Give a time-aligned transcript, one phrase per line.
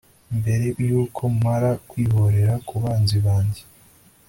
[0.37, 3.61] mbere y'uko mara kwihorera ku banzi banjye